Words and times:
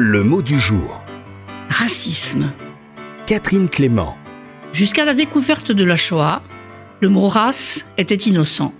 Le 0.00 0.22
mot 0.22 0.42
du 0.42 0.60
jour. 0.60 1.04
Racisme. 1.68 2.52
Catherine 3.26 3.68
Clément. 3.68 4.16
Jusqu'à 4.72 5.04
la 5.04 5.12
découverte 5.12 5.72
de 5.72 5.82
la 5.82 5.96
Shoah, 5.96 6.44
le 7.00 7.08
mot 7.08 7.26
race 7.26 7.84
était 7.96 8.14
innocent. 8.14 8.72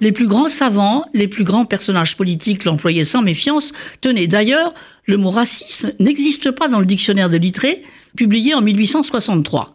Les 0.00 0.12
plus 0.12 0.28
grands 0.28 0.48
savants, 0.48 1.04
les 1.14 1.26
plus 1.26 1.42
grands 1.42 1.64
personnages 1.64 2.16
politiques 2.16 2.64
l'employaient 2.64 3.02
sans 3.02 3.22
méfiance. 3.22 3.72
Tenez, 4.02 4.28
d'ailleurs, 4.28 4.72
le 5.04 5.16
mot 5.16 5.32
racisme 5.32 5.94
n'existe 5.98 6.52
pas 6.52 6.68
dans 6.68 6.78
le 6.78 6.86
dictionnaire 6.86 7.28
de 7.28 7.38
Littré, 7.38 7.82
publié 8.16 8.54
en 8.54 8.60
1863. 8.60 9.74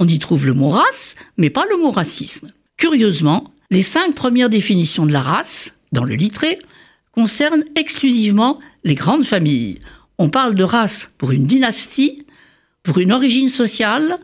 On 0.00 0.08
y 0.08 0.18
trouve 0.18 0.46
le 0.46 0.54
mot 0.54 0.70
race, 0.70 1.14
mais 1.36 1.50
pas 1.50 1.66
le 1.70 1.76
mot 1.76 1.90
racisme. 1.90 2.48
Curieusement, 2.78 3.52
les 3.70 3.82
cinq 3.82 4.14
premières 4.14 4.48
définitions 4.48 5.04
de 5.04 5.12
la 5.12 5.20
race, 5.20 5.76
dans 5.92 6.04
le 6.04 6.14
Littré, 6.14 6.58
concernent 7.14 7.64
exclusivement 7.76 8.60
les 8.82 8.94
grandes 8.94 9.24
familles. 9.24 9.78
On 10.22 10.30
parle 10.30 10.54
de 10.54 10.62
race 10.62 11.10
pour 11.18 11.32
une 11.32 11.46
dynastie, 11.46 12.26
pour 12.84 12.98
une 12.98 13.10
origine 13.10 13.48
sociale, 13.48 14.20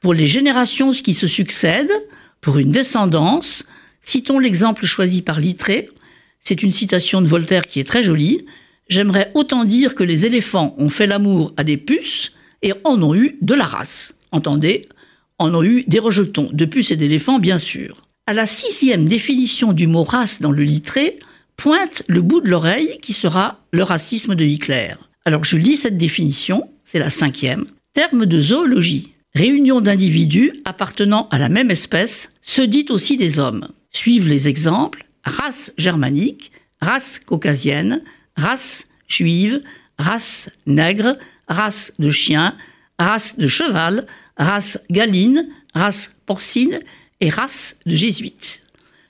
pour 0.00 0.14
les 0.14 0.26
générations 0.26 0.92
qui 0.92 1.12
se 1.12 1.26
succèdent, 1.26 1.92
pour 2.40 2.56
une 2.56 2.70
descendance. 2.70 3.66
Citons 4.00 4.38
l'exemple 4.38 4.86
choisi 4.86 5.20
par 5.20 5.40
Littré. 5.40 5.90
C'est 6.40 6.62
une 6.62 6.72
citation 6.72 7.20
de 7.20 7.26
Voltaire 7.26 7.66
qui 7.66 7.78
est 7.78 7.84
très 7.84 8.02
jolie. 8.02 8.46
J'aimerais 8.88 9.32
autant 9.34 9.66
dire 9.66 9.94
que 9.94 10.02
les 10.02 10.24
éléphants 10.24 10.74
ont 10.78 10.88
fait 10.88 11.06
l'amour 11.06 11.52
à 11.58 11.64
des 11.64 11.76
puces 11.76 12.32
et 12.62 12.72
en 12.84 13.02
ont 13.02 13.14
eu 13.14 13.36
de 13.42 13.52
la 13.52 13.66
race. 13.66 14.16
Entendez, 14.32 14.88
en 15.38 15.54
ont 15.54 15.62
eu 15.62 15.84
des 15.86 15.98
rejetons, 15.98 16.48
de 16.54 16.64
puces 16.64 16.90
et 16.90 16.96
d'éléphants 16.96 17.38
bien 17.38 17.58
sûr. 17.58 18.08
À 18.26 18.32
la 18.32 18.46
sixième 18.46 19.08
définition 19.08 19.74
du 19.74 19.88
mot 19.88 20.04
race 20.04 20.40
dans 20.40 20.52
le 20.52 20.64
Littré, 20.64 21.18
pointe 21.58 22.02
le 22.06 22.22
bout 22.22 22.40
de 22.40 22.48
l'oreille 22.48 22.96
qui 23.02 23.12
sera 23.12 23.60
le 23.72 23.82
racisme 23.82 24.34
de 24.36 24.44
Hitler. 24.46 24.94
Alors 25.24 25.44
je 25.44 25.56
lis 25.56 25.76
cette 25.76 25.96
définition, 25.96 26.68
c'est 26.84 26.98
la 26.98 27.10
cinquième. 27.10 27.66
Terme 27.94 28.26
de 28.26 28.40
zoologie. 28.40 29.12
Réunion 29.34 29.80
d'individus 29.80 30.52
appartenant 30.64 31.28
à 31.30 31.38
la 31.38 31.48
même 31.48 31.70
espèce, 31.70 32.32
se 32.42 32.62
dit 32.62 32.86
aussi 32.90 33.16
des 33.16 33.38
hommes. 33.38 33.68
Suivent 33.90 34.28
les 34.28 34.48
exemples 34.48 35.06
race 35.24 35.72
germanique, 35.78 36.52
race 36.80 37.18
caucasienne, 37.18 38.02
race 38.36 38.86
juive, 39.08 39.62
race 39.98 40.50
nègre, 40.66 41.16
race 41.48 41.92
de 41.98 42.10
chien, 42.10 42.54
race 42.98 43.38
de 43.38 43.46
cheval, 43.46 44.06
race 44.36 44.78
galine, 44.90 45.48
race 45.74 46.10
porcine 46.26 46.80
et 47.20 47.30
race 47.30 47.76
de 47.86 47.96
jésuite. 47.96 48.62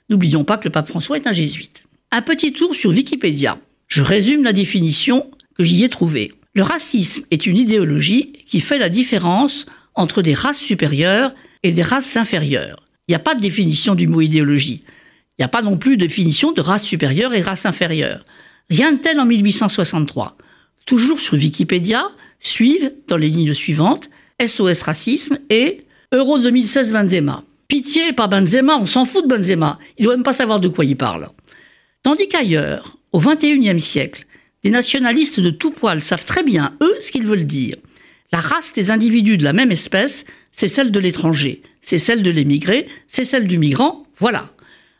N'oublions 0.09 0.43
pas 0.43 0.57
que 0.57 0.65
le 0.65 0.71
pape 0.71 0.87
François 0.87 1.17
est 1.17 1.27
un 1.27 1.31
jésuite. 1.31 1.83
Un 2.11 2.21
petit 2.21 2.53
tour 2.53 2.73
sur 2.73 2.91
Wikipédia. 2.91 3.59
Je 3.87 4.01
résume 4.01 4.43
la 4.43 4.53
définition 4.53 5.29
que 5.57 5.63
j'y 5.63 5.83
ai 5.83 5.89
trouvée. 5.89 6.33
Le 6.53 6.63
racisme 6.63 7.23
est 7.31 7.45
une 7.45 7.57
idéologie 7.57 8.33
qui 8.47 8.59
fait 8.59 8.77
la 8.77 8.89
différence 8.89 9.65
entre 9.93 10.21
des 10.21 10.33
races 10.33 10.59
supérieures 10.59 11.33
et 11.63 11.71
des 11.71 11.81
races 11.81 12.15
inférieures. 12.17 12.83
Il 13.07 13.11
n'y 13.11 13.15
a 13.15 13.19
pas 13.19 13.35
de 13.35 13.41
définition 13.41 13.95
du 13.95 14.07
mot 14.07 14.21
idéologie. 14.21 14.83
Il 14.85 15.41
n'y 15.41 15.45
a 15.45 15.49
pas 15.49 15.61
non 15.61 15.77
plus 15.77 15.97
de 15.97 16.05
définition 16.05 16.51
de 16.51 16.61
race 16.61 16.83
supérieure 16.83 17.33
et 17.33 17.41
race 17.41 17.65
inférieure. 17.65 18.25
Rien 18.69 18.93
de 18.93 18.97
tel 18.97 19.19
en 19.19 19.25
1863. 19.25 20.37
Toujours 20.85 21.19
sur 21.19 21.33
Wikipédia, 21.33 22.07
suivent, 22.39 22.93
dans 23.07 23.17
les 23.17 23.29
lignes 23.29 23.53
suivantes, 23.53 24.09
SOS 24.45 24.83
Racisme 24.83 25.39
et 25.49 25.85
Euro 26.13 26.39
2016 26.39 26.93
Benzema. 26.93 27.43
Pitié, 27.67 28.13
pas 28.13 28.27
Benzema, 28.27 28.77
on 28.77 28.85
s'en 28.85 29.05
fout 29.05 29.23
de 29.23 29.27
Benzema. 29.27 29.79
Il 29.97 30.03
ne 30.03 30.05
doit 30.05 30.15
même 30.15 30.23
pas 30.23 30.33
savoir 30.33 30.59
de 30.59 30.67
quoi 30.67 30.85
il 30.85 30.95
parle. 30.95 31.29
Tandis 32.03 32.27
qu'ailleurs, 32.27 32.97
au 33.11 33.19
XXIe 33.19 33.79
siècle, 33.79 34.25
des 34.65 34.71
nationalistes 34.71 35.39
de 35.39 35.51
tout 35.51 35.69
poil 35.69 36.01
savent 36.01 36.25
très 36.25 36.41
bien, 36.41 36.75
eux, 36.81 36.95
ce 36.99 37.11
qu'ils 37.11 37.27
veulent 37.27 37.45
dire. 37.45 37.75
La 38.31 38.39
race 38.39 38.73
des 38.73 38.89
individus 38.89 39.37
de 39.37 39.43
la 39.43 39.53
même 39.53 39.71
espèce, 39.71 40.25
c'est 40.51 40.67
celle 40.67 40.89
de 40.89 40.99
l'étranger, 40.99 41.61
c'est 41.81 41.99
celle 41.99 42.23
de 42.23 42.31
l'émigré, 42.31 42.87
c'est 43.07 43.25
celle 43.25 43.47
du 43.47 43.59
migrant, 43.59 44.07
voilà. 44.17 44.49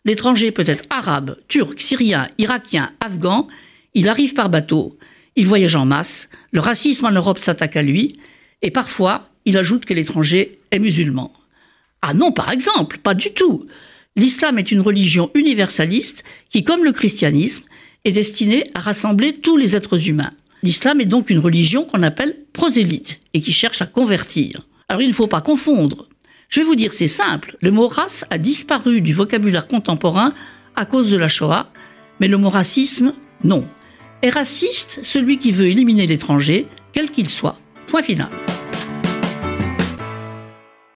L'étranger 0.06 0.52
peut 0.52 0.66
être 0.68 0.84
arabe, 0.92 1.40
turc, 1.48 1.82
syrien, 1.82 2.28
irakien, 2.38 2.92
afghan, 3.04 3.48
il 3.96 4.08
arrive 4.08 4.36
par 4.36 4.52
bateau, 4.52 5.00
il 5.36 5.48
voyage 5.48 5.76
en 5.76 5.88
masse, 5.88 6.30
le 6.52 6.60
racisme 6.60 7.06
en 7.06 7.12
Europe 7.12 7.40
s'attaque 7.40 7.76
à 7.76 7.82
lui, 7.82 8.20
et 8.62 8.70
parfois 8.70 9.30
il 9.46 9.58
ajoute 9.58 9.86
que 9.86 9.96
l'étranger 9.96 10.60
est 10.70 10.78
musulman. 10.78 11.34
Ah 12.04 12.14
non, 12.14 12.32
par 12.32 12.52
exemple, 12.52 13.00
pas 13.00 13.16
du 13.16 13.34
tout. 13.34 13.66
L'islam 14.16 14.60
est 14.60 14.72
une 14.72 14.82
religion 14.82 15.32
universaliste 15.34 16.24
qui, 16.52 16.64
comme 16.64 16.84
le 16.84 16.92
christianisme, 16.92 17.64
est 18.06 18.12
destinée 18.12 18.70
à 18.74 18.80
rassembler 18.80 19.34
tous 19.34 19.58
les 19.58 19.76
êtres 19.76 20.08
humains. 20.08 20.32
L'islam 20.64 21.02
est 21.02 21.06
donc 21.06 21.30
une 21.30 21.40
religion 21.40 21.84
qu'on 21.84 22.04
appelle 22.04 22.38
prosélyte 22.54 23.20
et 23.34 23.42
qui 23.42 23.52
cherche 23.52 23.82
à 23.82 23.86
convertir. 23.86 24.66
Alors 24.88 25.02
il 25.02 25.10
ne 25.10 25.14
faut 25.14 25.28
pas 25.28 25.42
confondre. 25.42 26.08
Je 26.50 26.60
vais 26.60 26.66
vous 26.66 26.76
dire, 26.76 26.94
c'est 26.94 27.08
simple. 27.08 27.58
Le 27.62 27.72
mot 27.72 27.88
race 27.88 28.26
a 28.30 28.38
disparu 28.38 29.02
du 29.02 29.14
vocabulaire 29.14 29.68
contemporain 29.68 30.34
à 30.76 30.86
cause 30.86 31.12
de 31.12 31.18
la 31.18 31.28
Shoah, 31.28 31.72
mais 32.20 32.28
le 32.28 32.38
mot 32.38 32.50
racisme, 32.50 33.14
non. 33.44 33.66
Est 34.22 34.30
raciste 34.30 35.00
celui 35.04 35.38
qui 35.38 35.52
veut 35.52 35.68
éliminer 35.68 36.08
l'étranger, 36.08 36.68
quel 36.94 37.10
qu'il 37.10 37.30
soit. 37.30 37.60
Point 37.88 38.04
final. 38.04 38.30